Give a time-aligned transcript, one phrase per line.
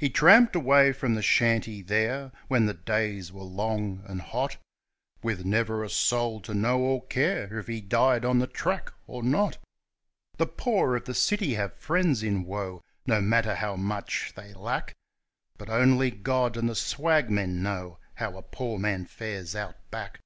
[0.00, 4.56] He tramped away from the shanty there, when the days were long and hot,
[5.22, 9.22] With never a soul to know or care if he died on the track or
[9.22, 9.58] not.
[10.36, 14.96] The poor of the city have friends in woe, no matter how much they lack,
[15.58, 20.18] But only God and the swagmen know how a poor man fares Out Back.